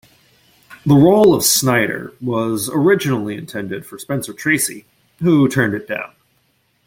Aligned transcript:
The 0.83 0.95
role 0.95 1.35
of 1.35 1.43
Snyder 1.43 2.11
was 2.21 2.71
originally 2.73 3.35
intended 3.35 3.85
for 3.85 3.99
Spencer 3.99 4.33
Tracy, 4.33 4.85
who 5.19 5.47
turned 5.47 5.75
in 5.75 5.85
down. 5.85 6.11